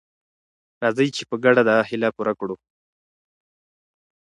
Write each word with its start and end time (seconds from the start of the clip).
راځئ 0.81 1.07
چې 1.15 1.23
په 1.29 1.35
ګډه 1.43 1.61
دا 1.69 1.77
هیله 1.89 2.09
پوره 2.15 2.33
کړو. 2.39 2.55